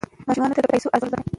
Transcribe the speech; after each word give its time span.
ماشومانو 0.27 0.55
ته 0.57 0.61
د 0.63 0.67
پیسو 0.73 0.87
ارزښت 0.95 1.03
ور 1.05 1.09
زده 1.11 1.17
کړئ. 1.23 1.29